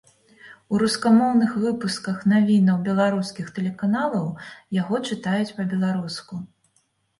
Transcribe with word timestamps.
У 0.71 0.77
рускамоўных 0.83 1.51
выпусках 1.65 2.23
навінаў 2.33 2.79
беларускіх 2.89 3.53
тэлеканалаў 3.59 4.27
яго 4.81 5.03
чытаюць 5.11 5.55
па-беларуску. 5.61 6.43